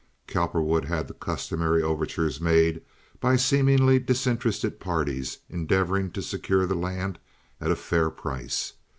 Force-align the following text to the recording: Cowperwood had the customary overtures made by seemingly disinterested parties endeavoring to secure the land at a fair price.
Cowperwood 0.25 0.85
had 0.85 1.07
the 1.07 1.13
customary 1.13 1.83
overtures 1.83 2.41
made 2.41 2.81
by 3.19 3.35
seemingly 3.35 3.99
disinterested 3.99 4.79
parties 4.79 5.37
endeavoring 5.47 6.09
to 6.13 6.23
secure 6.23 6.65
the 6.65 6.73
land 6.73 7.19
at 7.59 7.69
a 7.69 7.75
fair 7.75 8.09
price. 8.09 8.73